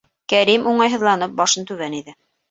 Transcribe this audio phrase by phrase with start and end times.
[0.31, 2.17] Кәрим, уңайһыҙланып, башын түбән эйҙе.